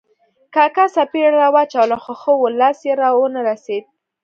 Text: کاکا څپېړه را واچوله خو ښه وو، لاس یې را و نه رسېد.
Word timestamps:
کاکا 0.55 0.85
څپېړه 0.95 1.37
را 1.41 1.47
واچوله 1.55 1.97
خو 2.03 2.13
ښه 2.21 2.31
وو، 2.37 2.47
لاس 2.59 2.79
یې 2.87 2.93
را 3.01 3.09
و 3.17 3.21
نه 3.33 3.41
رسېد. 3.49 3.85